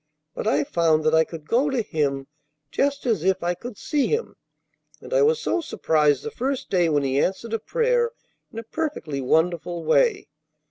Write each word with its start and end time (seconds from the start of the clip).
But 0.33 0.47
I 0.47 0.63
found 0.63 1.03
that 1.03 1.13
I 1.13 1.23
could 1.23 1.47
go 1.47 1.69
to 1.69 1.83
Him 1.83 2.25
just 2.71 3.05
as 3.05 3.23
if 3.23 3.43
I 3.43 3.53
could 3.53 3.77
see 3.77 4.07
Him, 4.07 4.35
and 4.99 5.13
I 5.13 5.21
was 5.21 5.39
so 5.39 5.61
surprised 5.61 6.23
the 6.23 6.31
first 6.31 6.71
day 6.71 6.89
when 6.89 7.03
He 7.03 7.19
answered 7.19 7.53
a 7.53 7.59
prayer 7.59 8.09
in 8.51 8.57
a 8.57 8.63
perfectly 8.63 9.21
wonderful 9.21 9.83
way. 9.85 10.27